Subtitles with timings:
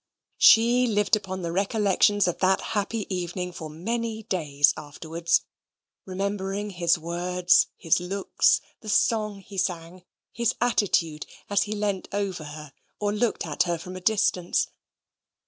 [0.39, 5.41] She lived upon the recollections of that happy evening for many days afterwards,
[6.05, 12.45] remembering his words; his looks; the song he sang; his attitude, as he leant over
[12.45, 14.69] her or looked at her from a distance.